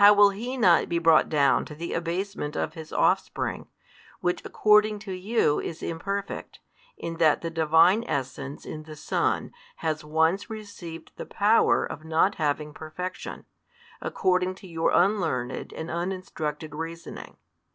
[0.00, 3.68] how will He not be brought down to the abasement of His Offspring,
[4.20, 6.60] which according to you is imperfect,
[6.96, 12.36] in that the Divine Essence in the Son has once received the power of not
[12.36, 13.44] having Perfection,
[14.00, 17.36] according to your unlearned and uninstructed reasoning?